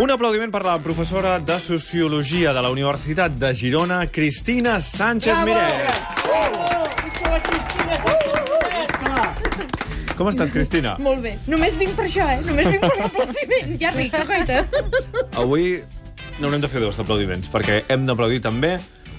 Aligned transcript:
Un 0.00 0.08
aplaudiment 0.08 0.48
per 0.48 0.62
la 0.64 0.78
professora 0.80 1.34
de 1.44 1.58
Sociologia 1.60 2.54
de 2.56 2.60
la 2.64 2.70
Universitat 2.72 3.34
de 3.36 3.50
Girona, 3.52 4.06
Cristina 4.08 4.78
Sánchez 4.80 5.42
Miret. 5.44 5.90
Com 10.16 10.30
estàs, 10.32 10.48
Cristina? 10.54 10.94
Molt 11.04 11.20
bé. 11.26 11.34
Només 11.52 11.76
vinc 11.76 11.92
per 11.98 12.06
això, 12.06 12.24
eh? 12.32 12.38
Només 12.46 12.70
vinc 12.72 12.86
per 12.86 12.94
l'aplaudiment. 12.96 13.76
Ja 13.82 13.92
ric, 13.92 14.16
que 14.16 14.24
coita. 14.24 14.64
Avui 15.44 15.84
n'haurem 16.40 16.64
de 16.64 16.72
fer 16.72 16.80
dos 16.80 16.96
aplaudiments, 17.04 17.52
perquè 17.52 17.82
hem 17.92 18.08
d'aplaudir 18.08 18.40
també 18.48 18.78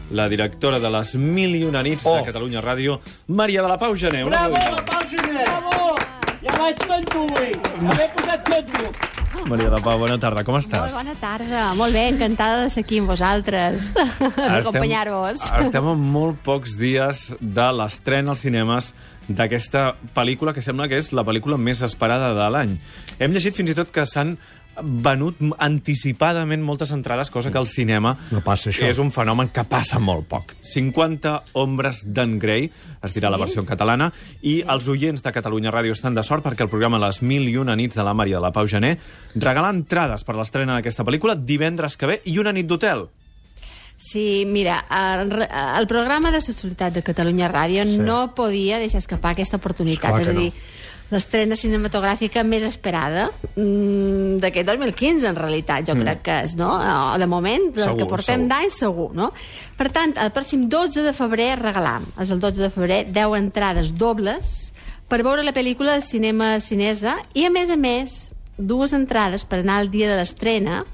la 0.10 0.26
directora 0.34 0.82
de 0.82 0.90
les 0.98 1.14
Mil 1.14 1.60
i 1.62 1.64
una 1.70 1.86
nits 1.86 2.10
oh. 2.10 2.18
de 2.18 2.26
Catalunya 2.32 2.66
Ràdio, 2.66 2.98
Maria 3.30 3.62
de 3.62 3.70
la 3.70 3.78
Pau 3.78 3.94
Gené. 3.94 4.26
Bravo, 4.26 4.58
aplaudiment. 4.58 4.90
Pau 4.90 5.06
Gené! 5.14 5.46
Bravo! 5.46 5.96
Ja 6.42 6.58
vaig. 6.58 6.78
Ja 6.82 7.94
m'he 7.94 8.14
posat 8.18 8.50
tonto. 8.50 9.11
Maria 9.48 9.70
de 9.72 9.80
Pau, 9.82 9.98
bona 10.00 10.18
tarda, 10.22 10.44
com 10.46 10.56
Molt 10.56 10.68
estàs? 10.68 10.94
bona 10.94 11.14
tarda, 11.20 11.72
molt 11.80 11.96
bé, 11.96 12.08
encantada 12.12 12.62
de 12.64 12.70
ser 12.74 12.84
aquí 12.86 13.00
amb 13.02 13.10
vosaltres, 13.12 13.92
d'acompanyar-vos. 14.38 15.44
Estem 15.64 15.88
a 15.88 15.96
molt 15.98 16.42
pocs 16.46 16.76
dies 16.80 17.30
de 17.40 17.68
l'estrena 17.78 18.36
als 18.36 18.44
cinemes 18.46 18.92
d'aquesta 19.32 19.94
pel·lícula 20.16 20.54
que 20.54 20.64
sembla 20.66 20.90
que 20.92 21.00
és 21.00 21.12
la 21.16 21.24
pel·lícula 21.28 21.58
més 21.58 21.82
esperada 21.86 22.34
de 22.38 22.50
l'any. 22.54 22.76
Hem 23.20 23.32
llegit 23.36 23.56
fins 23.58 23.72
i 23.72 23.78
tot 23.78 23.92
que 23.94 24.06
s'han 24.10 24.36
venut 24.82 25.36
anticipadament 25.60 26.64
moltes 26.64 26.92
entrades, 26.96 27.30
cosa 27.30 27.52
que 27.52 27.58
al 27.60 27.68
cinema 27.68 28.16
No 28.32 28.42
passa 28.42 28.70
això. 28.72 28.88
és 28.88 29.00
un 29.00 29.12
fenomen 29.12 29.50
que 29.50 29.64
passa 29.68 30.00
molt 30.00 30.28
poc. 30.28 30.54
50 30.62 31.44
ombres 31.54 32.04
d'en 32.06 32.38
Grey, 32.40 32.70
es 33.04 33.14
dirà 33.16 33.28
Sí? 33.28 33.32
la 33.32 33.38
versió 33.38 33.62
en 33.62 33.68
catalana, 33.68 34.12
i 34.42 34.62
els 34.68 34.88
oients 34.88 35.22
de 35.24 35.32
Catalunya 35.32 35.72
Ràdio 35.72 35.92
estan 35.92 36.16
de 36.16 36.24
sort 36.24 36.46
perquè 36.46 36.62
el 36.64 36.70
programa 36.70 37.00
Les 37.00 37.22
Mil 37.22 37.50
i 37.50 37.58
una 37.58 37.76
nits 37.76 37.96
de 37.96 38.04
la 38.04 38.14
Maria 38.14 38.38
de 38.38 38.42
la 38.42 38.52
Pau 38.52 38.68
Gené 38.68 38.98
regala 39.36 39.70
entrades 39.70 40.24
per 40.24 40.36
l'estrena 40.36 40.76
d'aquesta 40.76 41.04
pel·lícula 41.04 41.36
divendres 41.36 41.98
que 41.98 42.06
ve 42.08 42.22
i 42.26 42.38
una 42.40 42.52
nit 42.54 42.68
d'hotel. 42.68 43.08
Sí, 43.98 44.46
mira, 44.48 44.86
el, 44.90 45.30
el 45.78 45.86
programa 45.88 46.32
de 46.32 46.42
Sexualitat 46.42 46.94
de 46.94 47.04
Catalunya 47.04 47.52
Ràdio 47.52 47.84
sí. 47.86 47.98
no 48.02 48.34
podia 48.34 48.80
deixar 48.80 48.98
escapar 48.98 49.34
aquesta 49.36 49.58
oportunitat. 49.62 50.10
Esclar 50.16 50.22
és 50.24 50.28
a 50.28 50.32
que 50.32 50.38
no. 50.40 50.52
L'estrena 51.12 51.58
cinematogràfica 51.60 52.44
més 52.48 52.64
esperada 52.64 53.28
mm, 53.56 54.40
d'aquest 54.44 54.70
2015, 54.70 55.28
en 55.30 55.40
realitat, 55.40 55.86
jo 55.88 55.96
mm. 55.96 56.06
crec 56.06 56.24
que 56.26 56.38
és, 56.48 56.56
no? 56.60 56.72
O, 56.80 57.20
De 57.22 57.28
moment, 57.28 57.70
del 57.76 57.92
Segur, 57.92 58.00
que 58.00 58.10
portem 58.10 58.48
d'any, 58.50 58.72
segur, 58.74 59.12
no? 59.18 59.32
Per 59.78 59.90
tant, 59.94 60.16
el 60.24 60.32
pròxim 60.36 60.68
12 60.72 61.04
de 61.06 61.14
febrer 61.16 61.54
regalam, 61.60 62.08
és 62.22 62.32
el 62.32 62.40
12 62.42 62.64
de 62.64 62.72
febrer, 62.74 63.04
10 63.12 63.38
entrades 63.42 63.94
dobles 64.00 64.72
per 65.12 65.22
veure 65.28 65.44
la 65.44 65.52
pel·lícula 65.52 65.98
al 65.98 66.06
cinema 66.06 66.56
cinesa 66.64 67.18
i, 67.36 67.44
a 67.44 67.52
més 67.52 67.70
a 67.70 67.76
més, 67.76 68.32
dues 68.56 68.94
entrades 68.96 69.44
per 69.44 69.60
anar 69.60 69.82
al 69.82 69.92
dia 69.92 70.08
de 70.08 70.16
l'estrena 70.22 70.86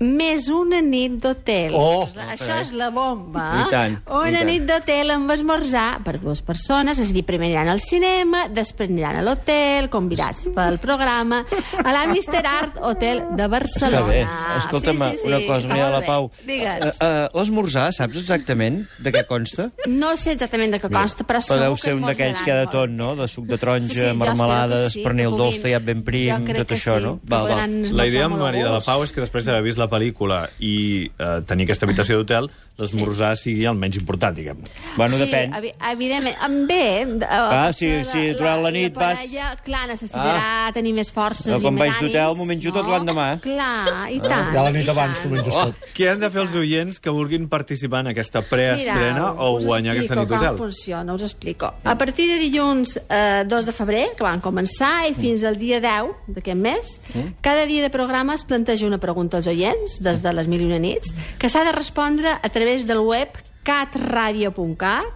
més 0.00 0.46
una 0.52 0.78
nit 0.84 1.16
d'hotel. 1.22 1.72
Oh, 1.74 2.04
això, 2.06 2.20
és, 2.22 2.40
això 2.40 2.58
és 2.62 2.72
la 2.78 2.90
bomba. 2.94 3.46
I 3.64 3.70
tant, 3.72 3.96
una 4.06 4.28
i 4.30 4.34
tant. 4.36 4.46
nit 4.46 4.66
d'hotel 4.68 5.10
amb 5.10 5.32
esmorzar 5.34 5.88
per 6.06 6.18
dues 6.22 6.42
persones, 6.46 7.00
és 7.02 7.10
a 7.10 7.16
dir, 7.16 7.24
primer 7.26 7.48
aniran 7.48 7.68
al 7.72 7.80
cinema, 7.82 8.44
després 8.52 8.90
aniran 8.92 9.18
a 9.18 9.24
l'hotel, 9.26 9.88
convidats 9.90 10.46
pel 10.54 10.78
programa, 10.82 11.42
a 11.82 11.92
la 11.94 12.04
Mister 12.12 12.44
Art 12.46 12.78
Hotel 12.82 13.24
de 13.32 13.42
Està 13.42 13.48
Barcelona. 13.48 14.06
bé. 14.06 14.20
Escolta'm, 14.58 14.98
Sí, 14.98 15.10
sí, 15.16 15.22
sí, 15.22 15.28
una 15.28 15.40
cosa, 15.46 15.58
està 15.58 15.68
Maria 15.72 15.88
molt 15.88 15.98
la 15.98 16.06
Pau. 16.06 16.30
Digues. 16.46 16.84
Uh, 17.00 17.04
uh, 17.32 17.38
L'esmorzar, 17.38 17.88
saps 17.94 18.16
exactament 18.22 18.80
de 19.02 19.12
què 19.14 19.24
consta? 19.26 19.68
No 19.86 20.14
sé 20.16 20.32
exactament 20.36 20.72
de 20.74 20.80
què 20.82 20.90
consta, 20.92 21.24
però 21.26 21.38
Però 21.38 21.42
segur 21.42 21.60
deu 21.64 21.74
que 21.74 21.82
ser 21.82 21.94
un 21.96 22.06
d'aquells 22.06 22.42
que 22.44 22.52
ha 22.52 22.60
de 22.62 22.70
tot, 22.72 22.90
no? 22.90 23.14
De 23.18 23.26
suc 23.28 23.46
de 23.50 23.58
taronja, 23.58 23.88
Sí, 24.12 24.16
marmelada, 24.16 24.84
sí, 24.88 25.00
espernil 25.00 25.34
dolç, 25.38 25.60
tallat 25.62 25.84
ben 25.86 26.02
prim, 26.06 26.46
tot 26.46 26.72
això, 26.76 26.98
sí, 26.98 27.04
no? 27.04 27.16
que 27.18 27.30
podran 27.34 27.76
La 27.96 28.06
idea, 28.06 28.28
Maria 28.28 28.64
de 28.68 28.74
la. 28.78 28.80
Pau, 28.84 29.02
és 29.04 29.12
que 29.12 29.20
després 29.24 29.44
d'haver 29.46 29.62
vist 29.66 29.78
la 29.78 29.87
pel·lícula 29.90 30.48
i 30.60 31.10
eh, 31.18 31.40
tenir 31.46 31.64
aquesta 31.68 31.86
habitació 31.86 32.16
d'hotel, 32.20 32.50
l'esmorzar 32.78 33.32
sigui 33.36 33.64
el 33.66 33.74
menys 33.74 33.96
important, 33.98 34.36
diguem 34.36 34.60
Bueno, 34.96 35.16
sí, 35.16 35.24
depèn. 35.24 35.54
evi 35.58 35.72
evidentment. 35.90 36.36
Bé, 36.68 37.02
eh, 37.02 37.26
Ah, 37.28 37.72
sí, 37.72 37.88
la- 37.88 38.04
sí, 38.04 38.30
durant 38.38 38.62
la 38.62 38.70
nit 38.70 38.94
vas- 38.94 39.16
parella, 39.18 39.56
Clar, 39.64 39.88
necessitarà 39.88 40.70
tenir 40.72 40.92
més 40.94 41.10
forces 41.10 41.46
No, 41.48 41.58
i 41.58 41.60
quan 41.62 41.74
més 41.74 41.88
vaig 41.88 42.00
d'hotel, 42.00 42.22
ànims, 42.28 42.36
m'ho 42.38 42.44
menjo 42.46 42.72
tot 42.72 42.86
l'endemà. 42.86 43.40
Clar, 43.40 44.12
i 44.12 44.20
tant. 44.20 44.52
Ja 44.54 44.62
la 44.62 44.70
nit 44.70 44.88
abans 44.88 45.18
t'ho 45.22 45.28
menges 45.28 45.54
Oh, 45.56 45.64
tot. 45.66 45.74
què 45.96 46.08
han 46.12 46.20
de 46.20 46.30
fer 46.30 46.42
els 46.42 46.54
oients 46.54 47.00
que 47.00 47.10
vulguin 47.10 47.48
participar 47.48 48.00
en 48.00 48.08
aquesta 48.14 48.42
preestrena 48.42 49.32
o 49.32 49.56
us 49.56 49.64
guanyar 49.64 49.92
aquesta 49.96 50.14
explico 50.14 50.20
nit 50.20 50.28
d'hotel? 50.42 50.56
com 50.56 50.66
funciona, 50.68 51.14
us 51.14 51.22
explico. 51.22 51.72
A 51.84 51.98
partir 51.98 52.28
de 52.28 52.38
dilluns 52.38 53.00
eh, 53.08 53.44
2 53.46 53.66
de 53.66 53.72
febrer, 53.72 54.06
que 54.16 54.22
van 54.22 54.40
començar, 54.40 55.08
i 55.10 55.14
fins 55.14 55.42
al 55.42 55.58
dia 55.58 55.80
10 55.80 56.14
d'aquest 56.28 56.56
mes, 56.56 57.00
cada 57.40 57.66
dia 57.66 57.82
de 57.82 57.90
programa 57.90 58.34
es 58.34 58.44
planteja 58.44 58.86
una 58.86 58.98
pregunta 58.98 59.36
als 59.38 59.46
oients, 59.48 59.77
des 60.00 60.22
de 60.22 60.32
les 60.32 60.48
mil 60.50 60.64
i 60.64 60.68
una 60.68 60.80
nits, 60.82 61.14
que 61.38 61.48
s'ha 61.48 61.64
de 61.64 61.72
respondre 61.76 62.30
a 62.30 62.48
través 62.48 62.86
del 62.86 63.00
web 63.04 63.28
catradio.cat 63.64 65.14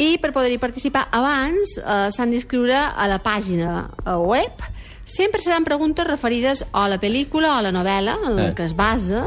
i 0.00 0.14
per 0.22 0.30
poder-hi 0.32 0.58
participar 0.62 1.08
abans 1.12 1.74
eh, 1.76 2.08
s'han 2.14 2.30
d'inscriure 2.32 2.76
a 2.96 3.08
la 3.10 3.18
pàgina 3.20 3.88
eh, 4.06 4.14
web 4.16 4.68
Sempre 5.10 5.42
seran 5.42 5.64
preguntes 5.66 6.06
referides 6.06 6.60
a 6.70 6.84
la 6.86 7.00
pel·lícula 7.02 7.48
o 7.50 7.54
a 7.58 7.62
la 7.64 7.72
novel·la 7.74 8.12
en 8.28 8.36
la 8.36 8.44
Eh. 8.50 8.54
que 8.54 8.62
es 8.68 8.76
basa 8.78 9.24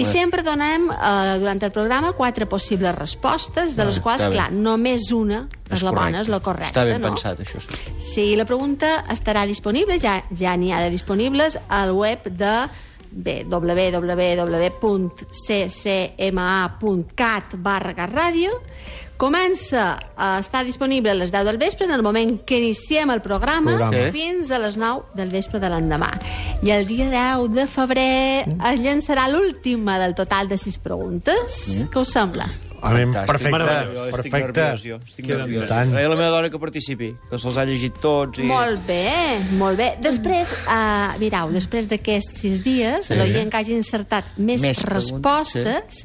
i 0.00 0.04
sempre 0.08 0.42
donem 0.42 0.88
eh, 0.88 1.36
durant 1.38 1.60
el 1.60 1.72
programa 1.72 2.14
quatre 2.16 2.46
possibles 2.46 2.94
respostes, 2.96 3.76
de 3.76 3.84
les 3.84 4.00
quals, 4.00 4.22
està 4.22 4.30
bé. 4.30 4.38
clar, 4.38 4.50
només 4.52 5.12
una 5.12 5.46
és, 5.68 5.82
la 5.82 5.92
bona, 5.92 6.22
és 6.22 6.28
la 6.32 6.40
correcta. 6.40 6.80
Està 6.80 6.84
ben 6.88 7.02
no? 7.02 7.12
pensat, 7.12 7.40
això. 7.44 7.60
sí. 7.60 7.76
Sí, 8.00 8.26
la 8.36 8.46
pregunta 8.46 9.04
estarà 9.12 9.44
disponible, 9.46 10.00
ja 10.00 10.22
ja 10.32 10.56
n'hi 10.56 10.72
ha 10.72 10.80
de 10.80 10.90
disponibles, 10.90 11.58
al 11.68 11.92
web 11.92 12.24
de 12.32 12.56
bé, 13.16 13.44
www.ccma.cat 13.48 14.76
barra 17.56 18.06
ràdio 18.06 18.60
comença 19.16 19.96
a 20.16 20.38
estar 20.38 20.64
disponible 20.64 21.10
a 21.10 21.16
les 21.16 21.32
10 21.32 21.44
del 21.48 21.58
vespre 21.58 21.86
en 21.86 21.92
el 21.92 22.02
moment 22.04 22.36
que 22.44 22.58
iniciem 22.60 23.10
el 23.10 23.22
programa, 23.24 23.76
Programa. 23.76 23.96
Sí. 23.96 24.10
fins 24.12 24.50
a 24.50 24.58
les 24.60 24.76
9 24.76 25.16
del 25.16 25.30
vespre 25.32 25.60
de 25.60 25.70
l'endemà. 25.72 26.12
I 26.62 26.70
el 26.76 26.86
dia 26.86 27.08
10 27.10 27.48
de 27.56 27.66
febrer 27.66 28.44
es 28.44 28.80
llançarà 28.84 29.26
l'última 29.32 29.98
del 30.02 30.14
total 30.14 30.48
de 30.48 30.58
6 30.60 30.78
preguntes. 30.84 31.60
Què 31.90 32.00
us 32.00 32.12
sembla? 32.12 32.50
Anem, 32.82 33.12
perfecte. 33.26 33.60
Jo 33.60 34.06
estic 34.06 34.16
perfecte. 34.16 34.60
nerviós, 34.60 34.84
jo. 34.84 34.98
Estic 35.04 35.26
Queda 35.26 35.44
nerviós. 35.44 35.68
tant. 35.68 35.92
Deia 35.94 36.08
la 36.08 36.16
meva 36.18 36.30
dona 36.34 36.50
que 36.50 36.58
participi, 36.58 37.10
que 37.30 37.38
se'ls 37.38 37.56
ha 37.56 37.64
llegit 37.68 38.00
tots. 38.02 38.40
I... 38.42 38.46
Molt 38.50 38.86
bé, 38.86 39.40
molt 39.60 39.78
bé. 39.80 39.92
Després, 40.02 40.52
uh, 40.66 41.16
mirau, 41.22 41.52
després 41.54 41.88
d'aquests 41.90 42.42
sis 42.42 42.62
dies, 42.64 43.06
sí. 43.08 43.16
l'oient 43.18 43.50
que 43.52 43.62
hagi 43.62 43.76
encertat 43.76 44.36
més, 44.36 44.62
Més 44.62 44.82
respostes, 44.84 46.04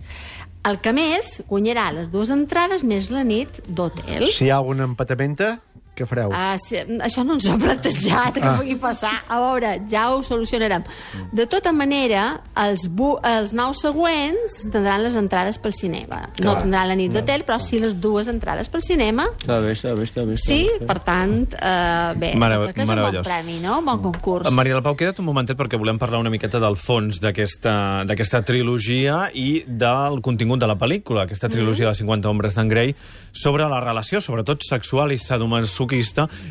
el 0.68 0.78
que 0.84 0.94
més 0.94 1.42
guanyarà 1.50 1.90
les 1.96 2.12
dues 2.14 2.30
entrades 2.34 2.84
més 2.86 3.10
la 3.10 3.24
nit 3.26 3.62
d'hotel. 3.68 4.30
Si 4.30 4.46
hi 4.46 4.52
ha 4.52 4.60
alguna 4.62 4.86
empatamenta, 4.90 5.56
què 5.96 6.06
fareu? 6.08 6.30
Uh, 6.32 6.56
si, 6.64 6.78
això 7.04 7.24
no 7.28 7.36
ens 7.36 7.46
ho 7.46 7.52
hem 7.54 7.60
plantejat, 7.60 8.34
que 8.38 8.42
Ah. 8.48 8.56
pugui 8.58 8.76
passar. 8.80 9.12
A 9.28 9.40
veure, 9.40 9.82
ja 9.92 10.10
ho 10.14 10.22
solucionarem. 10.24 10.84
De 11.32 11.46
tota 11.48 11.72
manera, 11.74 12.42
els, 12.56 12.88
bu 12.88 13.18
els 13.24 13.52
nous 13.54 13.78
següents 13.82 14.62
tindran 14.72 15.04
les 15.04 15.16
entrades 15.20 15.58
pel 15.60 15.74
cinema. 15.74 16.30
No 16.42 16.56
tindran 16.58 16.88
la 16.88 16.96
nit 16.96 17.12
d'hotel, 17.12 17.44
però 17.46 17.60
sí 17.60 17.80
les 17.80 18.00
dues 18.00 18.28
entrades 18.32 18.70
pel 18.72 18.82
cinema. 18.82 19.28
Està 19.42 19.60
bé, 19.62 19.74
està 19.76 19.94
bé, 19.94 20.04
està 20.08 20.26
bé. 20.26 20.34
Està 20.40 20.48
Sí, 20.48 20.70
bé. 20.80 20.86
per 20.88 21.00
tant, 21.04 21.54
eh, 21.60 22.14
bé, 22.16 22.34
Marav- 22.36 22.64
crec 22.64 22.76
que 22.76 22.82
és 22.84 22.90
un 22.90 23.02
bon 23.02 23.22
premi, 23.24 23.60
no? 23.60 23.80
Un 23.80 23.86
bon 23.86 24.02
concurs. 24.02 24.48
Eh, 24.48 24.52
Maria 24.52 24.74
del 24.74 24.84
Pau, 24.84 24.96
queda't 24.96 25.20
un 25.20 25.26
momentet 25.26 25.58
perquè 25.58 25.78
volem 25.78 26.00
parlar 26.00 26.20
una 26.20 26.30
miqueta 26.30 26.60
del 26.60 26.78
fons 26.78 27.20
d'aquesta 27.20 28.06
d'aquesta 28.06 28.42
trilogia 28.44 29.30
i 29.34 29.64
del 29.68 30.22
contingut 30.22 30.60
de 30.60 30.68
la 30.68 30.78
pel·lícula, 30.80 31.24
aquesta 31.24 31.50
trilogia 31.50 31.88
de 31.90 31.94
50 31.96 32.30
ombres 32.30 32.56
d'en 32.56 32.70
Grey, 32.70 32.96
sobre 33.34 33.68
la 33.68 33.80
relació, 33.82 34.22
sobretot 34.22 34.62
sexual 34.64 35.12
i 35.12 35.18
sadomasoquista, 35.18 35.91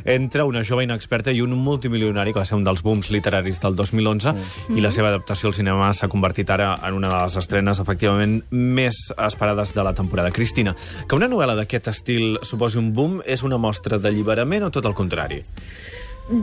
entre 0.05 0.45
una 0.47 0.63
jove 0.67 0.85
inexperta 0.85 1.33
i 1.33 1.41
un 1.41 1.55
multimilionari, 1.57 2.35
que 2.35 2.43
va 2.43 2.47
ser 2.49 2.59
un 2.59 2.65
dels 2.67 2.83
booms 2.83 3.11
literaris 3.11 3.61
del 3.63 3.77
2011, 3.79 4.35
i 4.77 4.85
la 4.85 4.93
seva 4.95 5.09
adaptació 5.11 5.51
al 5.51 5.57
cinema 5.57 5.93
s'ha 5.97 6.11
convertit 6.13 6.51
ara 6.51 6.75
en 6.87 6.99
una 6.99 7.09
de 7.09 7.23
les 7.23 7.39
estrenes, 7.41 7.81
efectivament, 7.81 8.41
més 8.51 9.07
esperades 9.17 9.75
de 9.75 9.87
la 9.87 9.95
temporada. 9.95 10.31
Cristina, 10.31 10.75
que 11.07 11.17
una 11.19 11.31
novel·la 11.31 11.57
d'aquest 11.59 11.91
estil 11.95 12.39
suposi 12.43 12.79
un 12.81 12.93
boom 12.95 13.21
és 13.25 13.45
una 13.47 13.59
mostra 13.59 13.99
d'alliberament 13.99 14.69
o 14.69 14.75
tot 14.75 14.87
el 14.87 14.97
contrari? 14.99 15.43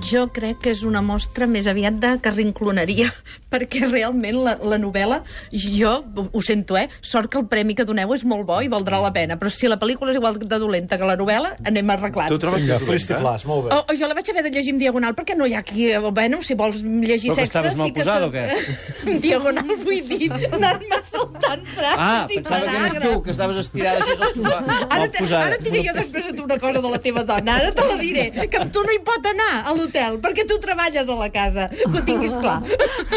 Jo 0.03 0.25
crec 0.35 0.57
que 0.65 0.71
és 0.73 0.81
una 0.83 0.99
mostra 1.05 1.45
més 1.47 1.67
aviat 1.71 1.95
de 2.01 2.09
carrincloneria, 2.23 3.07
perquè 3.51 3.85
realment 3.87 4.35
la, 4.43 4.57
la 4.59 4.75
novel·la, 4.81 5.21
jo 5.53 5.93
ho 6.33 6.41
sento, 6.43 6.75
eh? 6.75 6.89
Sort 6.99 7.31
que 7.31 7.39
el 7.39 7.45
premi 7.47 7.75
que 7.77 7.85
doneu 7.87 8.11
és 8.15 8.25
molt 8.27 8.43
bo 8.49 8.57
i 8.61 8.67
valdrà 8.71 8.99
la 8.99 9.13
pena, 9.15 9.37
però 9.39 9.47
si 9.53 9.69
la 9.71 9.77
pel·lícula 9.79 10.11
és 10.11 10.17
igual 10.19 10.35
de 10.41 10.59
dolenta 10.59 10.97
que 10.99 11.07
la 11.07 11.15
novel·la, 11.19 11.53
anem 11.71 11.93
arreglant. 11.95 12.27
Tu 12.33 12.39
trobes 12.43 12.65
que 12.65 12.75
és 12.75 12.83
dolenta? 12.83 13.19
flas, 13.21 13.45
molt 13.47 13.67
bé. 13.69 13.77
Oh, 13.77 13.85
oh, 13.87 13.95
jo 13.95 14.09
la 14.11 14.17
vaig 14.17 14.31
haver 14.33 14.43
de 14.49 14.51
llegir 14.57 14.73
en 14.75 14.81
diagonal 14.81 15.15
perquè 15.15 15.37
no 15.39 15.47
hi 15.47 15.55
ha 15.55 15.61
aquí... 15.63 15.87
eh, 15.91 15.99
Bueno, 16.17 16.41
si 16.43 16.55
vols 16.57 16.81
llegir 16.83 17.31
Però 17.31 17.35
que 17.37 17.45
sexe... 17.45 17.47
estaves 17.47 17.77
mal 17.79 17.93
que 17.93 18.01
posada, 18.03 18.19
se- 18.19 18.27
o 18.27 18.31
què? 18.35 18.43
en 19.13 19.21
diagonal 19.23 19.71
vull 19.85 20.03
dir, 20.11 20.29
anar-me 20.51 20.99
saltant 21.07 21.63
frases 21.71 22.03
Ah, 22.07 22.27
i 22.27 22.41
pensava 22.41 22.67
que 22.67 22.83
eres 22.91 23.07
tu, 23.07 23.21
que 23.23 23.31
estaves 23.35 23.61
estirada 23.63 24.03
així 24.03 24.17
al 24.17 24.35
sofà, 24.35 24.59
Ara, 24.87 25.07
ara 25.45 25.55
et 25.55 25.63
diré 25.63 25.83
jo 25.87 25.95
després 25.95 26.29
una 26.43 26.59
cosa 26.59 26.81
de 26.83 26.91
la 26.97 26.99
teva 27.03 27.23
dona, 27.27 27.57
ara 27.61 27.71
te 27.75 27.87
la 27.87 27.97
diré, 28.01 28.27
que 28.51 28.61
amb 28.63 28.73
tu 28.75 28.83
no 28.83 28.91
hi 28.95 28.99
pot 29.07 29.31
anar, 29.31 29.51
el 29.71 29.76
l'hotel, 29.77 30.19
perquè 30.23 30.47
tu 30.49 30.57
treballes 30.63 31.07
a 31.07 31.17
la 31.21 31.29
casa, 31.33 31.69
que 31.69 31.93
ho 31.93 32.03
tinguis 32.07 32.37
clar. 32.43 32.59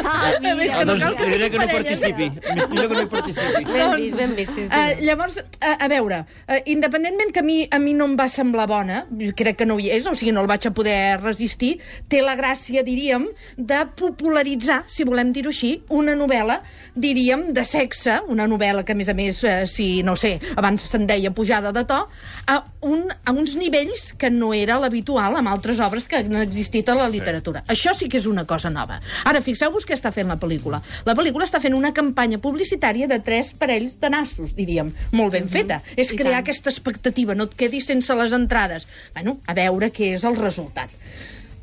Ah, 0.04 0.36
mira. 0.38 0.52
A 0.52 0.58
més, 0.58 0.72
que 0.74 0.84
no 0.84 0.92
doncs 0.92 1.04
cal 1.04 1.18
que 1.18 1.28
diré 1.32 1.50
que 1.50 1.60
no 1.60 1.68
participi. 1.70 2.30
Més 2.50 2.70
millor 2.72 2.90
que 2.90 2.98
no 2.98 3.04
hi 3.04 3.10
participi. 3.16 3.64
Ben 3.70 3.96
vist, 3.96 4.18
ben 4.20 4.36
vist, 4.38 4.50
Cristina. 4.54 4.80
Uh, 4.80 5.04
llavors, 5.04 5.38
uh, 5.40 5.74
a 5.76 5.88
veure, 5.90 6.20
uh, 6.26 6.58
independentment 6.70 7.32
que 7.34 7.42
a 7.42 7.46
mi, 7.46 7.58
a 7.70 7.78
mi 7.82 7.94
no 7.96 8.08
em 8.10 8.16
va 8.18 8.28
semblar 8.30 8.66
bona, 8.70 9.04
crec 9.36 9.60
que 9.60 9.68
no 9.68 9.78
hi 9.80 9.90
és, 9.94 10.06
o 10.06 10.14
sigui, 10.18 10.32
no 10.34 10.44
el 10.44 10.50
vaig 10.50 10.66
a 10.68 10.74
poder 10.74 11.20
resistir, 11.20 11.76
té 12.10 12.22
la 12.24 12.36
gràcia, 12.38 12.84
diríem, 12.86 13.28
de 13.56 13.80
popularitzar, 13.98 14.82
si 14.90 15.06
volem 15.08 15.32
dir-ho 15.36 15.52
així, 15.52 15.74
una 15.96 16.16
novel·la, 16.18 16.60
diríem, 16.94 17.50
de 17.56 17.64
sexe, 17.68 18.20
una 18.30 18.48
novel·la 18.50 18.84
que, 18.84 18.96
a 18.96 19.00
més 19.00 19.10
a 19.12 19.16
més, 19.16 19.42
uh, 19.44 19.62
si, 19.70 19.90
no 20.06 20.16
sé, 20.20 20.36
abans 20.56 20.88
se'n 20.90 21.06
deia 21.10 21.32
pujada 21.34 21.72
de 21.76 21.84
to, 21.88 22.02
a, 22.50 22.60
un, 22.86 23.06
a 23.10 23.34
uns 23.36 23.56
nivells 23.60 24.10
que 24.18 24.30
no 24.32 24.52
era 24.56 24.78
l'habitual 24.80 25.38
amb 25.38 25.52
altres 25.52 25.80
obres 25.84 26.08
que 26.10 26.20
han 26.20 26.34
existit 26.50 26.88
a 26.90 26.96
la 26.98 27.08
literatura. 27.08 27.62
Sí. 27.64 27.76
Això 27.76 27.94
sí 27.96 28.10
que 28.10 28.18
és 28.20 28.26
una 28.26 28.44
cosa 28.50 28.70
nova. 28.74 29.00
Ara, 29.24 29.40
fixeu-vos 29.44 29.86
què 29.86 29.96
està 29.96 30.12
fent 30.14 30.28
la 30.30 30.38
pel·lícula. 30.40 30.82
La 31.06 31.16
pel·lícula 31.18 31.46
està 31.48 31.62
fent 31.62 31.76
una 31.78 31.94
campanya 31.96 32.40
publicitària 32.42 33.08
de 33.10 33.20
tres 33.24 33.54
parells 33.58 33.98
de 34.02 34.10
nassos, 34.12 34.54
diríem, 34.58 34.92
molt 35.16 35.32
ben 35.38 35.48
feta. 35.48 35.80
És 35.96 36.12
I 36.12 36.20
crear 36.20 36.40
tant. 36.40 36.44
aquesta 36.44 36.70
expectativa, 36.74 37.34
no 37.38 37.46
et 37.48 37.56
quedis 37.56 37.86
sense 37.90 38.14
les 38.18 38.34
entrades. 38.36 38.86
Bueno, 39.14 39.38
a 39.46 39.54
veure 39.54 39.92
què 39.94 40.14
és 40.18 40.26
el 40.26 40.36
resultat. 40.36 40.90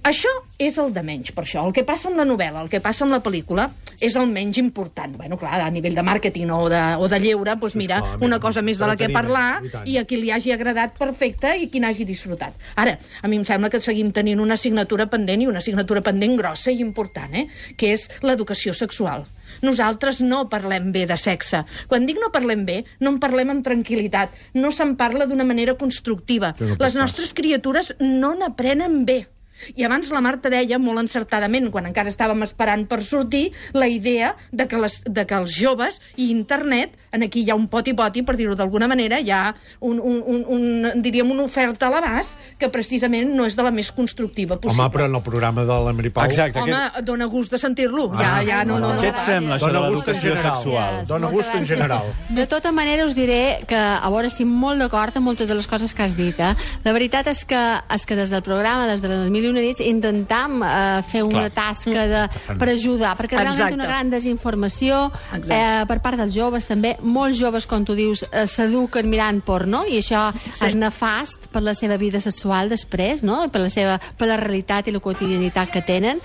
Això 0.07 0.29
és 0.57 0.77
el 0.79 0.93
de 0.95 1.01
menys, 1.03 1.33
per 1.35 1.43
això. 1.43 1.65
El 1.67 1.73
que 1.75 1.83
passa 1.83 2.07
amb 2.07 2.15
la 2.15 2.25
novel·la, 2.27 2.61
el 2.63 2.69
que 2.71 2.79
passa 2.79 3.03
amb 3.03 3.11
la 3.11 3.19
pel·lícula, 3.23 3.65
és 3.99 4.15
el 4.15 4.29
menys 4.31 4.59
important. 4.61 5.17
Bueno, 5.19 5.35
clar, 5.41 5.59
a 5.65 5.69
nivell 5.73 5.97
de 5.97 6.05
màrqueting 6.05 6.53
o 6.53 6.69
de, 6.71 6.79
o 7.01 7.09
de 7.11 7.19
lleure, 7.19 7.57
doncs 7.59 7.75
mira, 7.75 7.97
Esclar, 7.99 8.21
una 8.23 8.39
cosa 8.39 8.63
més 8.63 8.79
de 8.79 8.87
la 8.87 8.95
que 8.95 9.09
parlar 9.11 9.59
i 9.83 9.97
i 9.97 9.99
a 9.99 10.05
qui 10.07 10.19
li 10.21 10.31
hagi 10.31 10.53
agradat 10.53 10.95
perfecte 10.97 11.51
i 11.59 11.67
qui 11.73 11.81
n'hagi 11.83 12.07
disfrutat. 12.07 12.55
Ara, 12.79 12.95
a 13.21 13.27
mi 13.27 13.41
em 13.41 13.45
sembla 13.47 13.71
que 13.73 13.81
seguim 13.83 14.13
tenint 14.15 14.39
una 14.39 14.55
assignatura 14.55 15.09
pendent 15.11 15.43
i 15.43 15.51
una 15.51 15.59
assignatura 15.59 16.03
pendent 16.05 16.37
grossa 16.39 16.71
i 16.71 16.79
important, 16.83 17.33
eh? 17.35 17.47
que 17.75 17.91
és 17.97 18.07
l'educació 18.23 18.77
sexual. 18.77 19.27
Nosaltres 19.65 20.21
no 20.21 20.45
parlem 20.51 20.91
bé 20.95 21.05
de 21.09 21.17
sexe. 21.19 21.63
Quan 21.91 22.05
dic 22.07 22.19
no 22.21 22.31
parlem 22.31 22.63
bé, 22.67 22.83
no 23.03 23.15
en 23.15 23.19
parlem 23.23 23.55
amb 23.55 23.65
tranquil·litat. 23.65 24.35
No 24.55 24.71
se'n 24.71 24.95
parla 24.99 25.27
d'una 25.27 25.47
manera 25.47 25.75
constructiva. 25.79 26.53
No 26.59 26.77
Les 26.79 26.95
nostres 26.99 27.33
criatures 27.33 27.95
no 27.99 28.35
n'aprenen 28.37 29.03
bé. 29.07 29.25
I 29.75 29.83
abans 29.87 30.11
la 30.13 30.21
Marta 30.21 30.49
deia, 30.49 30.79
molt 30.79 30.99
encertadament, 31.01 31.69
quan 31.71 31.85
encara 31.89 32.09
estàvem 32.13 32.43
esperant 32.45 32.85
per 32.87 33.01
sortir, 33.03 33.51
la 33.73 33.87
idea 33.87 34.35
de 34.51 34.67
que, 34.67 34.77
les, 34.77 35.01
de 35.05 35.25
que 35.25 35.35
els 35.35 35.51
joves 35.57 35.99
i 36.15 36.29
internet, 36.31 36.95
en 37.11 37.23
aquí 37.23 37.43
hi 37.45 37.51
ha 37.51 37.55
un 37.55 37.67
poti-poti, 37.67 38.23
per 38.23 38.35
dir-ho 38.37 38.55
d'alguna 38.55 38.87
manera, 38.87 39.19
hi 39.19 39.31
ha 39.31 39.53
un, 39.81 39.99
un, 39.99 40.21
un, 40.25 40.43
un, 40.47 41.01
diríem 41.01 41.29
una 41.31 41.43
oferta 41.47 41.87
a 41.87 41.93
l'abast 41.93 42.37
que 42.59 42.69
precisament 42.73 43.33
no 43.35 43.45
és 43.47 43.55
de 43.57 43.63
la 43.65 43.71
més 43.71 43.91
constructiva 43.91 44.57
possible. 44.59 44.83
Home, 44.83 44.93
però 44.93 45.05
en 45.09 45.15
el 45.15 45.23
programa 45.25 45.65
de 45.67 45.79
l'Emery 45.87 46.11
Pau... 46.13 46.25
Exacte. 46.27 46.59
Home, 46.61 46.73
Aquest... 46.73 47.05
dona 47.07 47.25
gust 47.31 47.51
de 47.51 47.57
sentir-lo. 47.61 48.09
ja, 48.17 48.35
Ah, 48.37 48.43
ja, 48.45 48.63
no, 48.67 48.77
no, 48.79 48.93
no. 48.93 49.01
Què 49.01 49.09
et 49.09 49.19
sembla, 49.25 49.55
això 49.55 49.71
de 49.71 49.79
gust 49.79 49.83
en 49.83 49.93
l'educació 49.93 50.33
general. 50.35 50.57
sexual? 50.57 50.97
Yes, 50.99 51.07
moltes 51.09 51.31
gust 51.31 51.49
en 51.49 51.61
gràcies. 51.63 51.67
general. 51.71 52.11
De 52.37 52.45
tota 52.47 52.71
manera, 52.71 53.05
us 53.07 53.15
diré 53.15 53.39
que, 53.67 53.77
a 53.77 54.09
veure, 54.13 54.27
estic 54.29 54.45
molt 54.47 54.79
d'acord 54.83 55.15
amb 55.17 55.25
moltes 55.31 55.47
de 55.47 55.55
les 55.57 55.67
coses 55.67 55.93
que 55.95 56.03
has 56.03 56.15
dit. 56.17 56.37
Eh? 56.39 56.53
La 56.85 56.93
veritat 56.93 57.27
és 57.31 57.43
que, 57.47 57.61
és 57.95 58.05
que 58.05 58.15
des 58.19 58.29
del 58.29 58.43
programa, 58.45 58.85
des 58.91 59.01
de 59.01 59.07
les 59.09 59.29
una 59.49 59.61
nits, 59.63 59.81
intentam 59.81 60.61
eh, 60.63 61.01
fer 61.09 61.23
una 61.23 61.47
Clar. 61.47 61.51
tasca 61.55 62.05
de, 62.07 62.21
per 62.57 62.69
ajudar, 62.73 63.15
perquè 63.17 63.35
realment 63.37 63.55
Exacte. 63.57 63.77
una 63.79 63.85
gran 63.87 64.09
desinformació 64.13 65.05
Exacte. 65.33 65.53
eh, 65.55 65.85
per 65.87 65.99
part 66.01 66.17
dels 66.19 66.33
joves 66.35 66.65
també. 66.69 66.95
Molts 67.01 67.37
joves, 67.39 67.65
com 67.67 67.85
tu 67.85 67.95
dius, 67.95 68.23
eh, 68.31 68.45
s'eduquen 68.47 69.09
mirant 69.09 69.41
porno 69.45 69.83
i 69.87 69.97
això 69.99 70.31
sí. 70.51 70.65
és 70.67 70.75
nefast 70.75 71.47
per 71.51 71.61
la 71.63 71.73
seva 71.73 71.97
vida 71.97 72.21
sexual 72.21 72.69
després, 72.69 73.23
no? 73.23 73.43
Per 73.51 73.61
la, 73.61 73.69
seva, 73.69 73.99
per 74.17 74.27
la 74.27 74.37
realitat 74.37 74.87
i 74.87 74.91
la 74.95 74.99
quotidianitat 75.03 75.71
que 75.71 75.81
tenen. 75.81 76.19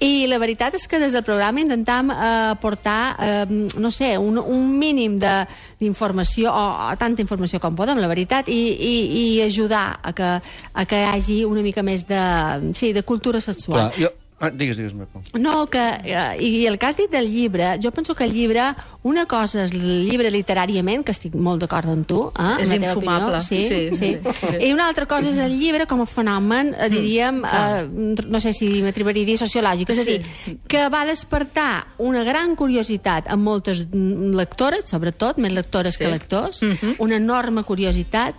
I 0.00 0.26
la 0.30 0.38
veritat 0.38 0.74
és 0.74 0.86
que 0.88 0.98
des 0.98 1.12
del 1.12 1.24
programa 1.24 1.60
intentam 1.60 2.10
eh, 2.10 2.54
portar, 2.60 3.16
eh, 3.20 3.46
no 3.76 3.90
sé, 3.90 4.16
un, 4.18 4.38
un 4.38 4.78
mínim 4.78 5.18
de- 5.18 5.46
d'informació, 5.80 6.50
o, 6.52 6.64
o 6.92 6.96
tanta 7.00 7.22
informació 7.22 7.58
com 7.60 7.74
podem, 7.76 7.98
la 8.02 8.08
veritat, 8.10 8.48
i, 8.52 8.58
i, 8.76 8.94
i 9.20 9.42
ajudar 9.42 9.98
a 10.02 10.12
que, 10.12 10.28
a 10.74 10.84
que 10.84 10.98
hi 11.00 11.06
hagi 11.08 11.38
una 11.48 11.62
mica 11.64 11.82
més 11.82 12.04
de, 12.08 12.20
sí, 12.74 12.92
de 12.92 13.02
cultura 13.02 13.40
sexual. 13.40 13.90
Clar, 13.92 14.02
jo... 14.10 14.16
Ah, 14.42 14.48
digues, 14.48 14.78
digues, 14.78 14.94
Marco. 14.94 15.20
No, 15.36 15.66
que, 15.68 15.78
eh, 16.02 16.36
i 16.40 16.64
el 16.64 16.78
que 16.80 16.86
has 16.86 16.96
dit 16.96 17.10
del 17.12 17.26
llibre, 17.30 17.74
jo 17.82 17.90
penso 17.92 18.14
que 18.14 18.24
el 18.24 18.32
llibre, 18.32 18.70
una 19.02 19.26
cosa 19.28 19.66
és 19.66 19.72
el 19.76 20.06
llibre 20.08 20.30
literàriament, 20.32 21.02
que 21.04 21.12
estic 21.12 21.34
molt 21.36 21.60
d'acord 21.60 21.90
amb 21.92 22.06
tu, 22.08 22.22
eh, 22.40 22.54
És 22.64 22.72
amb 22.72 22.86
infumable, 22.86 23.36
opinió, 23.36 23.42
sí, 23.42 23.66
sí, 23.68 23.90
sí, 23.92 24.14
sí, 24.14 24.38
sí. 24.48 24.62
I 24.64 24.72
una 24.72 24.86
altra 24.88 25.04
cosa 25.04 25.28
és 25.28 25.36
el 25.44 25.58
llibre 25.60 25.84
com 25.86 26.00
a 26.00 26.06
fenomen, 26.08 26.72
eh, 26.72 26.88
diríem, 26.88 27.42
eh, 27.44 27.84
no 28.32 28.40
sé 28.40 28.54
si 28.56 28.70
m'atreviria 28.80 29.26
a 29.26 29.26
dir 29.26 29.36
sociològic, 29.42 29.90
és 29.92 29.98
a 29.98 30.04
Sí. 30.08 30.16
dir, 30.16 30.56
que 30.66 30.88
va 30.88 31.04
despertar 31.04 31.88
una 31.98 32.24
gran 32.24 32.56
curiositat 32.56 33.28
en 33.30 33.44
moltes 33.44 33.88
mm, 33.92 34.32
lectores, 34.40 34.88
sobretot, 34.88 35.36
més 35.36 35.52
lectores 35.52 35.98
Sí. 36.00 36.04
que 36.06 36.10
lectors, 36.16 36.62
una 36.98 37.16
enorme 37.16 37.62
curiositat, 37.62 38.34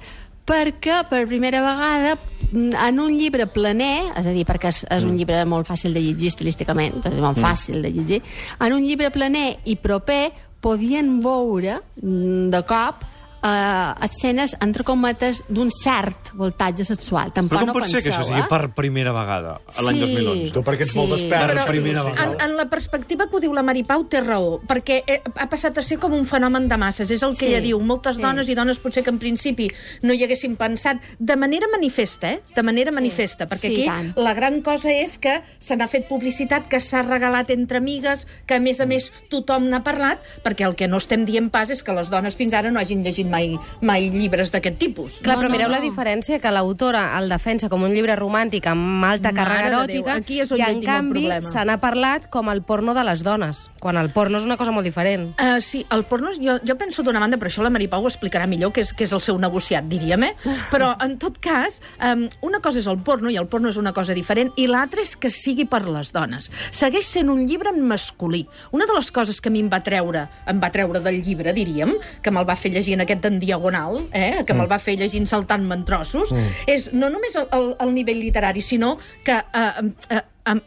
perquè 0.48 1.04
per 1.08 1.28
primera 1.28 1.62
vegada 1.62 2.16
mm, 2.16 2.31
en 2.52 3.00
un 3.00 3.16
llibre 3.18 3.48
planer, 3.48 4.12
és 4.20 4.28
a 4.28 4.34
dir, 4.36 4.46
perquè 4.48 4.72
és, 4.72 4.82
és 4.92 5.08
un 5.08 5.16
llibre 5.18 5.44
molt 5.50 5.70
fàcil 5.70 5.96
de 5.96 6.04
llegir 6.04 6.32
estilísticament, 6.32 7.00
és 7.08 7.20
molt 7.24 7.40
fàcil 7.40 7.82
de 7.84 7.92
llegir, 7.94 8.22
en 8.60 8.76
un 8.76 8.84
llibre 8.86 9.12
planer 9.14 9.62
i 9.66 9.78
proper 9.80 10.32
podien 10.62 11.18
veure 11.24 11.80
mm, 12.02 12.52
de 12.54 12.62
cop 12.70 13.06
eh, 13.44 14.06
escenes, 14.06 14.56
entre 14.62 14.84
cometes, 14.84 15.44
d'un 15.50 15.70
cert 15.72 16.32
voltatge 16.34 16.86
sexual. 16.86 17.32
Tampoc 17.34 17.58
Però 17.58 17.66
com 17.66 17.68
no 17.72 17.74
pot 17.74 17.88
ser 17.90 18.02
que 18.04 18.10
això 18.12 18.22
penseu, 18.22 18.36
sigui 18.36 18.46
eh? 18.46 18.50
per 18.50 18.70
primera 18.78 19.12
vegada, 19.14 19.60
a 19.76 19.82
l'any 19.86 20.00
Sí. 20.02 20.16
2011? 20.16 20.52
Tu 20.54 20.62
perquè 20.64 20.82
ets 20.88 20.96
molt 20.96 21.12
despert. 21.16 21.48
Per 21.48 21.56
Però 21.56 21.66
primera 21.68 22.02
en, 22.02 22.12
vegada. 22.12 22.46
en 22.46 22.56
la 22.58 22.66
perspectiva 22.70 23.28
que 23.30 23.36
ho 23.36 23.40
diu 23.40 23.54
la 23.54 23.64
Mari 23.64 23.84
Pau 23.84 24.06
té 24.06 24.22
raó, 24.22 24.60
perquè 24.68 25.02
eh, 25.08 25.22
ha 25.36 25.48
passat 25.50 25.78
a 25.78 25.82
ser 25.84 25.98
com 26.00 26.14
un 26.14 26.26
fenomen 26.26 26.68
de 26.68 26.78
masses. 26.78 27.10
És 27.12 27.24
el 27.24 27.34
que 27.38 27.46
Sí, 27.46 27.52
ella 27.54 27.62
diu. 27.62 27.80
Moltes 27.82 28.16
sí. 28.18 28.22
dones 28.22 28.48
i 28.50 28.56
dones 28.56 28.80
potser 28.80 29.04
que 29.04 29.10
en 29.10 29.18
principi 29.20 29.70
no 30.04 30.14
hi 30.14 30.24
haguessin 30.24 30.56
pensat 30.56 31.02
de 31.20 31.36
manera 31.36 31.68
manifesta, 31.72 32.32
eh? 32.32 32.42
De 32.56 32.64
manera 32.64 32.92
manifesta, 32.92 33.48
perquè 33.48 33.68
Sí, 33.70 33.74
aquí 33.74 33.86
tant. 33.86 34.14
la 34.18 34.34
gran 34.34 34.62
cosa 34.62 34.92
és 34.92 35.18
que 35.18 35.42
se 35.60 35.76
n'ha 35.76 35.88
fet 35.88 36.08
publicitat, 36.08 36.68
que 36.68 36.80
s'ha 36.80 37.02
regalat 37.02 37.50
entre 37.52 37.78
amigues, 37.78 38.28
que 38.46 38.56
a 38.56 38.60
més 38.60 38.80
a 38.82 38.86
més 38.86 39.12
tothom 39.30 39.70
n'ha 39.70 39.84
parlat, 39.84 40.20
perquè 40.44 40.66
el 40.68 40.76
que 40.76 40.88
no 40.88 40.98
estem 40.98 41.26
dient 41.26 41.50
pas 41.52 41.70
és 41.70 41.82
que 41.84 41.94
les 41.94 42.10
dones 42.10 42.36
fins 42.36 42.54
ara 42.54 42.70
no 42.72 42.80
hagin 42.80 43.02
llegit 43.04 43.28
mai, 43.32 43.56
mai 43.82 44.10
llibres 44.14 44.52
d'aquest 44.54 44.78
tipus. 44.82 45.20
Clar, 45.22 45.36
No, 45.36 45.42
però 45.42 45.50
no, 45.50 45.56
mireu 45.56 45.70
no. 45.70 45.76
la 45.78 45.82
diferència, 45.84 46.40
que 46.44 46.52
l'autora 46.52 47.06
el 47.18 47.30
defensa 47.32 47.70
com 47.72 47.86
un 47.88 47.94
llibre 47.96 48.16
romàntic 48.20 48.68
amb 48.70 49.06
alta 49.08 49.32
Mare 49.32 49.40
càrrega 49.40 49.70
eròtica 49.72 50.16
aquí 50.20 50.42
és 50.44 50.52
on 50.52 50.60
i 50.60 50.66
en 50.68 50.82
canvi 50.84 51.26
se 51.46 51.64
n'ha 51.68 51.78
parlat 51.82 52.28
com 52.34 52.50
el 52.52 52.62
porno 52.68 52.94
de 52.98 53.04
les 53.08 53.24
dones, 53.24 53.64
quan 53.82 53.98
el 53.98 54.12
porno 54.14 54.42
és 54.42 54.48
una 54.48 54.58
cosa 54.60 54.74
molt 54.76 54.86
diferent. 54.88 55.32
Uh, 55.40 55.60
sí, 55.64 55.84
el 55.96 56.04
porno, 56.10 56.34
jo, 56.36 56.58
jo 56.68 56.76
penso 56.80 57.04
d'una 57.04 57.22
banda, 57.24 57.40
però 57.42 57.52
això 57.52 57.64
la 57.64 57.72
Mari 57.74 57.88
Pau 57.92 58.04
ho 58.04 58.12
explicarà 58.12 58.48
millor, 58.50 58.74
que 58.76 58.84
és, 58.86 58.94
que 58.94 59.06
és 59.08 59.14
el 59.16 59.24
seu 59.24 59.40
negociat, 59.42 59.88
diríem, 59.90 60.28
eh? 60.28 60.34
Però, 60.72 60.92
en 61.04 61.18
tot 61.22 61.40
cas, 61.42 61.80
um, 62.04 62.28
una 62.48 62.60
cosa 62.64 62.82
és 62.82 62.90
el 62.92 63.00
porno, 63.06 63.32
i 63.32 63.40
el 63.40 63.48
porno 63.52 63.72
és 63.72 63.80
una 63.80 63.94
cosa 63.96 64.16
diferent, 64.18 64.52
i 64.58 64.68
l'altra 64.70 65.02
és 65.04 65.16
que 65.16 65.32
sigui 65.32 65.66
per 65.70 65.84
les 65.88 66.12
dones. 66.14 66.50
Segueix 66.72 67.08
sent 67.08 67.32
un 67.32 67.46
llibre 67.48 67.74
masculí. 67.78 68.44
Una 68.76 68.88
de 68.90 68.98
les 68.98 69.12
coses 69.12 69.42
que 69.42 69.50
a 69.50 69.54
mi 69.54 69.64
em 69.64 69.70
va 69.72 69.82
treure, 69.86 70.28
em 70.50 70.62
va 70.62 70.72
treure 70.74 71.02
del 71.04 71.22
llibre, 71.24 71.54
diríem, 71.56 71.96
que 72.22 72.34
me'l 72.34 72.48
va 72.48 72.58
fer 72.60 72.74
llegir 72.74 72.98
en 72.98 73.06
aquest 73.06 73.21
en 73.30 73.40
diagonal, 73.40 74.02
eh? 74.14 74.44
que 74.48 74.56
me'l 74.58 74.70
va 74.72 74.80
fer 74.82 74.98
llegint 75.00 75.28
saltant-me 75.30 75.78
en 75.78 75.86
trossos, 75.88 76.34
és 76.68 76.92
no 76.94 77.10
només 77.14 77.36
el, 77.40 77.48
el, 77.58 77.72
el 77.86 77.94
nivell 77.96 78.20
literari, 78.22 78.62
sinó 78.62 78.98
que 79.26 79.38
eh, 79.38 79.88
eh, 80.10 80.22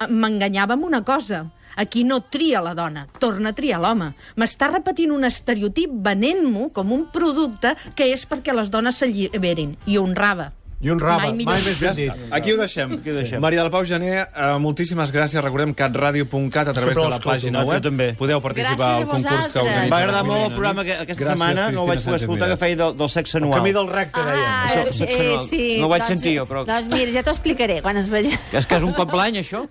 m'enganyava 0.08 0.78
amb 0.78 0.88
una 0.90 1.04
cosa. 1.04 1.44
Aquí 1.76 2.04
no 2.06 2.20
tria 2.30 2.61
la 2.62 2.75
dona, 2.78 3.08
torna 3.18 3.50
a 3.50 3.56
triar 3.58 3.80
l'home. 3.82 4.12
M'està 4.38 4.68
repetint 4.70 5.11
un 5.11 5.26
estereotip 5.26 5.96
venent-m'ho 6.06 6.68
com 6.75 6.92
un 6.94 7.08
producte 7.11 7.75
que 7.99 8.12
és 8.14 8.28
perquè 8.30 8.54
les 8.54 8.70
dones 8.70 9.02
s'alliberin. 9.02 9.75
I 9.90 9.99
honrava. 9.99 10.52
I 10.84 10.90
un 10.92 11.00
raba, 11.00 11.30
Mai 11.32 11.44
mai, 11.48 11.62
més 11.64 11.78
ben 11.80 11.94
dit. 11.96 12.12
Aquí 12.30 12.52
ho 12.52 12.58
deixem. 12.60 12.90
Aquí 12.98 13.10
ho 13.10 13.14
deixem. 13.16 13.40
Maria 13.40 13.62
del 13.62 13.70
Pau 13.72 13.84
Gené, 13.88 14.10
eh, 14.20 14.58
moltíssimes 14.60 15.10
gràcies. 15.14 15.40
Recordem 15.42 15.72
catradio.cat 15.74 16.68
a 16.68 16.72
través 16.76 16.92
Sempre 16.94 17.04
de 17.04 17.08
la 17.08 17.20
pàgina 17.24 17.60
Ah, 17.62 17.64
web. 17.64 17.82
també. 17.82 18.12
Podeu 18.14 18.40
participar 18.44 18.76
Gràcies 18.76 19.00
al 19.00 19.06
concurs 19.08 19.24
que 19.24 19.34
vosaltres. 19.34 19.62
organitza 19.64 19.84
Em 19.84 19.90
va 19.92 19.98
agradar 19.98 20.24
molt 20.24 20.42
el 20.44 20.52
programa 20.52 20.84
que 20.84 20.92
aquesta 20.92 21.24
Gràcies, 21.24 21.38
setmana, 21.38 21.70
no 21.72 21.80
el 21.82 21.88
vaig 21.88 21.96
Cristina 21.96 22.10
poder 22.12 22.20
escoltar, 22.20 22.48
que 22.50 22.56
feia 22.58 22.76
del, 22.76 22.96
del 22.98 23.08
sexe 23.10 23.38
El 23.38 23.44
anual. 23.44 23.58
camí 23.60 23.72
del 23.72 23.88
recte, 23.88 24.20
deia. 24.20 24.44
Ah, 24.44 24.68
Això, 24.68 24.80
eh, 24.88 24.92
seccional. 24.92 25.48
sí. 25.48 25.76
No 25.80 25.86
ho 25.86 25.88
vaig 25.88 26.02
doncs, 26.02 26.08
sentir 26.20 26.38
jo, 26.38 26.46
però- 26.46 26.64
Doncs 26.66 26.88
mira, 26.88 27.12
ja 27.12 27.22
t'ho 27.22 27.30
explicaré 27.30 27.80
quan 27.82 27.96
es 27.96 28.08
vegi. 28.10 28.38
És 28.52 28.66
que 28.66 28.76
és 28.76 28.82
un 28.82 28.92
cop 28.92 29.12
l'any, 29.14 29.36
això? 29.40 29.66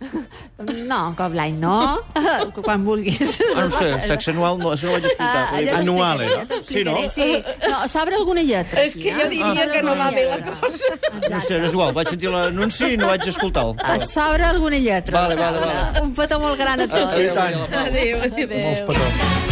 No, 0.88 1.14
cop 1.16 1.34
l'any 1.34 1.54
no. 1.60 2.02
quan 2.64 2.84
vulguis. 2.84 3.40
Ah, 3.56 3.66
no 3.66 3.72
sé, 3.78 3.94
sexe 4.08 4.32
anual, 4.32 4.58
no, 4.58 4.72
això 4.74 4.86
no 4.86 4.90
ho 4.90 4.94
vaig 4.94 5.06
escoltar. 5.06 5.48
Ah, 5.54 5.62
ja 5.62 5.78
Anual, 5.78 6.22
era. 6.22 6.36
ja 6.42 6.46
t'ho 6.48 6.56
explicaré. 6.56 7.10
Sí, 7.10 7.22
no? 7.22 7.44
Sí, 7.44 7.70
no, 7.70 7.88
s'obre 7.88 8.16
alguna 8.16 8.42
lletra. 8.42 8.82
És 8.84 8.96
que 8.96 9.12
jo 9.14 9.20
eh? 9.22 9.30
diria 9.30 9.54
S'obre 9.54 9.72
que 9.72 9.84
no 9.84 9.96
va 9.96 10.12
bé 10.12 10.26
la 10.26 10.38
lletra. 10.38 10.56
cosa. 10.60 10.94
No 11.30 11.40
sé, 11.44 11.58
és 11.60 11.74
igual, 11.74 11.94
vaig 11.96 12.12
sentir 12.14 12.32
l'anunci 12.34 12.94
i 12.94 13.00
no 13.00 13.10
vaig 13.12 13.28
escoltar-lo. 13.30 13.76
Et 13.94 14.06
s'obre 14.10 14.48
alguna 14.48 14.80
lletra. 14.82 15.26
Vale, 15.26 15.36
vale, 15.40 15.64
vale. 15.64 16.04
Un 16.04 16.14
petó 16.18 16.40
molt 16.42 16.60
gran 16.60 16.86
a 16.86 16.90
tots. 16.92 17.18
I 17.20 17.32
tant. 17.36 17.64
Adéu, 17.86 18.22
adéu. 18.30 18.54
Molts 18.60 18.86
petons. 18.88 19.43